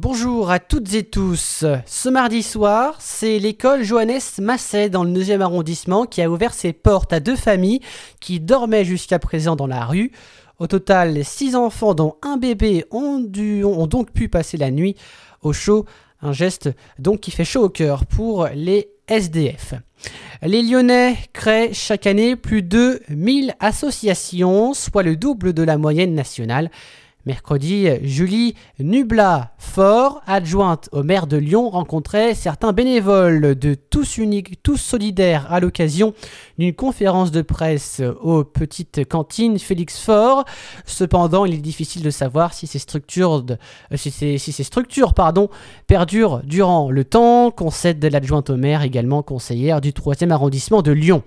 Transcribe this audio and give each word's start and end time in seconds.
Bonjour 0.00 0.52
à 0.52 0.60
toutes 0.60 0.94
et 0.94 1.02
tous. 1.02 1.64
Ce 1.84 2.08
mardi 2.08 2.44
soir, 2.44 2.94
c'est 3.00 3.40
l'école 3.40 3.82
Johannes 3.82 4.20
Masset 4.40 4.90
dans 4.90 5.02
le 5.02 5.10
9e 5.10 5.40
arrondissement 5.40 6.06
qui 6.06 6.22
a 6.22 6.30
ouvert 6.30 6.54
ses 6.54 6.72
portes 6.72 7.12
à 7.12 7.18
deux 7.18 7.34
familles 7.34 7.80
qui 8.20 8.38
dormaient 8.38 8.84
jusqu'à 8.84 9.18
présent 9.18 9.56
dans 9.56 9.66
la 9.66 9.84
rue. 9.84 10.12
Au 10.60 10.68
total, 10.68 11.24
six 11.24 11.56
enfants 11.56 11.94
dont 11.94 12.14
un 12.22 12.36
bébé 12.36 12.84
ont, 12.92 13.18
donc 13.18 14.12
pu 14.12 14.28
passer 14.28 14.56
la 14.56 14.70
nuit 14.70 14.94
au 15.42 15.52
chaud. 15.52 15.84
Un 16.22 16.32
geste 16.32 16.70
donc 17.00 17.18
qui 17.18 17.32
fait 17.32 17.44
chaud 17.44 17.64
au 17.64 17.68
cœur 17.68 18.06
pour 18.06 18.46
les 18.54 18.90
SDF. 19.08 19.74
Les 20.42 20.62
Lyonnais 20.62 21.16
créent 21.32 21.74
chaque 21.74 22.06
année 22.06 22.36
plus 22.36 22.62
de 22.62 23.02
1000 23.08 23.56
associations, 23.58 24.74
soit 24.74 25.02
le 25.02 25.16
double 25.16 25.52
de 25.52 25.64
la 25.64 25.76
moyenne 25.76 26.14
nationale. 26.14 26.70
Mercredi, 27.28 27.88
Julie 28.04 28.54
Nubla-Fort, 28.78 30.22
adjointe 30.26 30.88
au 30.92 31.02
maire 31.02 31.26
de 31.26 31.36
Lyon, 31.36 31.68
rencontrait 31.68 32.34
certains 32.34 32.72
bénévoles 32.72 33.54
de 33.54 33.74
Tous 33.74 34.16
Uniques, 34.16 34.62
Tous 34.62 34.78
Solidaires 34.78 35.46
à 35.52 35.60
l'occasion 35.60 36.14
d'une 36.56 36.72
conférence 36.72 37.30
de 37.30 37.42
presse 37.42 38.00
aux 38.22 38.44
petites 38.44 39.06
cantines 39.06 39.58
Félix 39.58 39.98
Fort. 39.98 40.46
Cependant, 40.86 41.44
il 41.44 41.52
est 41.52 41.58
difficile 41.58 42.02
de 42.02 42.08
savoir 42.08 42.54
si 42.54 42.66
ces 42.66 42.78
structures, 42.78 43.44
euh, 43.92 45.46
perdurent 45.86 46.40
durant 46.44 46.90
le 46.90 47.04
temps, 47.04 47.50
concède 47.50 48.02
l'adjointe 48.06 48.48
au 48.48 48.56
maire, 48.56 48.80
également 48.80 49.22
conseillère 49.22 49.82
du 49.82 49.92
3e 49.92 50.30
arrondissement 50.30 50.80
de 50.80 50.92
Lyon. 50.92 51.22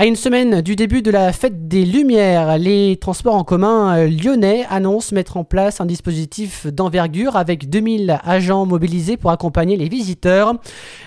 À 0.00 0.06
une 0.06 0.14
semaine 0.14 0.60
du 0.60 0.76
début 0.76 1.02
de 1.02 1.10
la 1.10 1.32
fête 1.32 1.66
des 1.66 1.84
Lumières, 1.84 2.56
les 2.56 2.98
transports 2.98 3.34
en 3.34 3.42
commun 3.42 3.98
euh, 3.98 4.08
lyonnais 4.08 4.64
annoncent 4.70 5.12
mettre 5.12 5.36
en 5.36 5.42
place 5.42 5.80
un 5.80 5.86
dispositif 5.86 6.68
d'envergure 6.68 7.34
avec 7.34 7.68
2000 7.68 8.20
agents 8.22 8.64
mobilisés 8.64 9.16
pour 9.16 9.32
accompagner 9.32 9.76
les 9.76 9.88
visiteurs. 9.88 10.54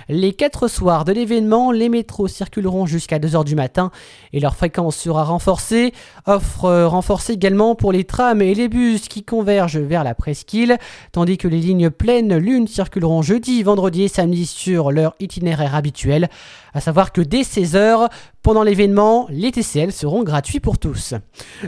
Les 0.10 0.34
quatre 0.34 0.68
soirs 0.68 1.06
de 1.06 1.14
l'événement, 1.14 1.72
les 1.72 1.88
métros 1.88 2.28
circuleront 2.28 2.86
jusqu'à 2.86 3.18
2h 3.18 3.46
du 3.46 3.56
matin 3.56 3.92
et 4.34 4.42
leur 4.42 4.58
fréquence 4.58 4.98
sera 4.98 5.24
renforcée. 5.24 5.94
Offre 6.26 6.66
euh, 6.66 6.86
renforcée 6.90 7.32
également 7.32 7.76
pour 7.76 7.94
les 7.94 8.04
trams 8.04 8.42
et 8.42 8.54
les 8.54 8.68
bus 8.68 9.08
qui 9.08 9.24
convergent 9.24 9.80
vers 9.80 10.04
la 10.04 10.16
presqu'île, 10.16 10.78
tandis 11.14 11.38
que 11.38 11.48
les 11.48 11.60
lignes 11.60 11.92
pleines 11.92 12.36
l'une 12.36 12.68
circuleront 12.68 13.22
jeudi, 13.22 13.64
vendredi 13.64 14.04
et 14.04 14.08
samedi 14.10 14.46
sur 14.46 14.92
leur 14.92 15.16
itinéraire 15.22 15.76
habituel. 15.76 16.30
À 16.74 16.82
savoir 16.82 17.14
que 17.14 17.22
dès 17.22 17.44
16h, 17.44 18.10
pendant 18.44 18.64
l'événement, 18.64 19.28
les 19.30 19.52
TCL 19.52 19.92
seront 19.92 20.24
gratuits 20.24 20.60
pour 20.60 20.80
tous. 20.80 21.14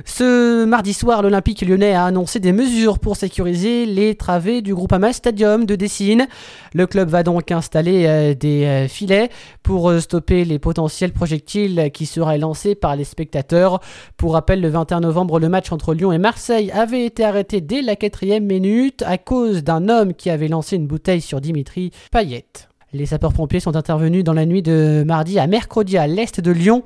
Ce 0.06 0.66
mardi 0.66 0.94
soir, 0.94 1.22
l'Olympique 1.22 1.62
lyonnais 1.62 1.94
a 1.94 2.06
annoncé 2.06 2.40
des 2.40 2.52
mesures 2.52 3.00
pour 3.00 3.16
sécuriser 3.16 3.86
les 3.86 4.16
travées 4.16 4.62
du 4.62 4.74
Groupama 4.74 5.14
Stadium 5.14 5.66
de 5.66 5.76
Dessine. 5.76 6.28
Le 6.74 6.88
club 6.88 7.10
va 7.10 7.24
donc 7.24 7.52
installer 7.52 8.06
euh, 8.08 8.34
des 8.34 8.66
euh, 8.66 8.88
filets 8.88 9.30
pour 9.62 9.90
euh, 9.90 10.00
stopper 10.00 10.46
les 10.46 10.58
potentiels 10.58 11.14
projectiles 11.14 11.92
qui 11.94 12.06
seraient 12.06 12.40
lancés 12.40 12.76
par 12.76 12.96
les 12.96 13.04
spectateurs. 13.04 13.80
Pour 14.18 14.34
rappel, 14.34 14.60
le 14.60 14.70
21 14.70 15.02
novembre, 15.02 15.40
le 15.40 15.50
match 15.50 15.72
entre 15.72 15.94
Lyon 15.94 16.12
et 16.12 16.18
Marseille 16.18 16.72
avait 16.72 17.06
été 17.06 17.24
arrêté 17.24 17.62
dès 17.62 17.82
la 17.82 17.96
quatrième 17.96 18.46
minute 18.46 19.04
à 19.06 19.20
cause 19.20 19.64
d'un 19.64 19.90
homme 19.90 20.14
qui 20.14 20.30
avait 20.30 20.48
lancé 20.48 20.76
une 20.76 20.88
bouteille 20.88 21.22
sur 21.22 21.40
Dimitri 21.40 21.92
Payet. 22.12 22.46
Les 22.94 23.08
sapeurs-pompiers 23.08 23.60
sont 23.60 23.76
intervenus 23.76 24.24
dans 24.24 24.34
la 24.34 24.46
nuit 24.46 24.62
de 24.62 25.04
mardi 25.06 25.40
à 25.40 25.48
mercredi 25.48 25.98
à 25.98 26.06
l'est 26.06 26.40
de 26.40 26.52
Lyon. 26.52 26.84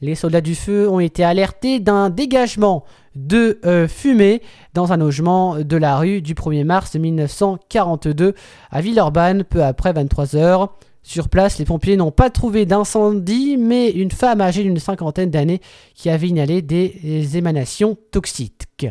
Les 0.00 0.14
soldats 0.14 0.40
du 0.40 0.54
feu 0.54 0.88
ont 0.88 1.00
été 1.00 1.24
alertés 1.24 1.80
d'un 1.80 2.10
dégagement 2.10 2.84
de 3.16 3.58
euh, 3.64 3.88
fumée 3.88 4.40
dans 4.74 4.92
un 4.92 4.96
logement 4.96 5.56
de 5.58 5.76
la 5.76 5.96
rue 5.96 6.22
du 6.22 6.34
1er 6.34 6.62
mars 6.62 6.94
1942 6.94 8.34
à 8.70 8.80
Villeurbanne, 8.80 9.42
peu 9.42 9.64
après 9.64 9.92
23 9.92 10.36
heures. 10.36 10.76
Sur 11.02 11.28
place, 11.28 11.58
les 11.58 11.64
pompiers 11.64 11.96
n'ont 11.96 12.12
pas 12.12 12.30
trouvé 12.30 12.64
d'incendie, 12.64 13.56
mais 13.56 13.90
une 13.90 14.12
femme 14.12 14.40
âgée 14.40 14.62
d'une 14.62 14.78
cinquantaine 14.78 15.30
d'années 15.30 15.60
qui 15.96 16.08
avait 16.08 16.28
inhalé 16.28 16.62
des 16.62 17.36
émanations 17.36 17.96
toxiques. 18.12 18.86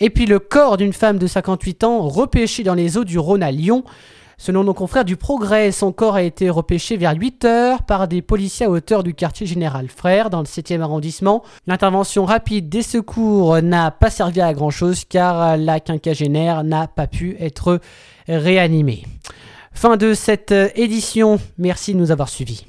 Et 0.00 0.10
puis 0.10 0.26
le 0.26 0.40
corps 0.40 0.78
d'une 0.78 0.92
femme 0.92 1.18
de 1.18 1.26
58 1.28 1.84
ans 1.84 2.08
repêché 2.08 2.64
dans 2.64 2.74
les 2.74 2.96
eaux 2.96 3.04
du 3.04 3.20
Rhône 3.20 3.44
à 3.44 3.52
Lyon. 3.52 3.84
Selon 4.44 4.64
nos 4.64 4.74
confrères 4.74 5.04
du 5.04 5.16
Progrès, 5.16 5.70
son 5.70 5.92
corps 5.92 6.16
a 6.16 6.22
été 6.24 6.50
repêché 6.50 6.96
vers 6.96 7.14
8 7.14 7.44
heures 7.44 7.82
par 7.84 8.08
des 8.08 8.22
policiers 8.22 8.66
à 8.66 8.70
hauteur 8.70 9.04
du 9.04 9.14
quartier 9.14 9.46
général 9.46 9.86
Frère 9.86 10.30
dans 10.30 10.40
le 10.40 10.46
7e 10.46 10.80
arrondissement. 10.80 11.44
L'intervention 11.68 12.24
rapide 12.24 12.68
des 12.68 12.82
secours 12.82 13.62
n'a 13.62 13.92
pas 13.92 14.10
servi 14.10 14.40
à 14.40 14.52
grand 14.52 14.70
chose 14.70 15.04
car 15.04 15.56
la 15.56 15.78
quinquagénaire 15.78 16.64
n'a 16.64 16.88
pas 16.88 17.06
pu 17.06 17.36
être 17.38 17.78
réanimée. 18.26 19.04
Fin 19.74 19.96
de 19.96 20.12
cette 20.12 20.50
édition, 20.74 21.38
merci 21.56 21.94
de 21.94 22.00
nous 22.00 22.10
avoir 22.10 22.28
suivis. 22.28 22.66